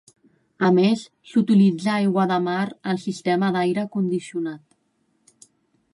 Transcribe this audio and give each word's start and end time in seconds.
A 0.67 0.69
més, 0.77 1.03
s'utilitza 1.33 1.93
aigua 1.97 2.25
de 2.33 2.39
mar 2.47 2.65
al 2.93 3.01
sistema 3.05 3.53
d'aire 3.59 3.87
condicionat. 3.97 5.49